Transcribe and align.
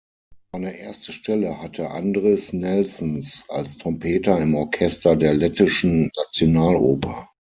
Seine 0.51 0.79
erste 0.79 1.11
Stelle 1.11 1.61
hatte 1.61 1.91
Andris 1.91 2.53
Nelsons 2.53 3.45
als 3.49 3.77
Trompeter 3.77 4.41
im 4.41 4.55
Orchester 4.55 5.15
der 5.15 5.35
Lettischen 5.35 6.09
Nationaloper. 6.17 7.29